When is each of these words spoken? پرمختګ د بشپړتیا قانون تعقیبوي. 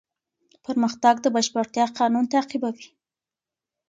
پرمختګ 0.65 1.15
د 1.21 1.25
بشپړتیا 1.35 1.85
قانون 1.99 2.25
تعقیبوي. 2.33 2.87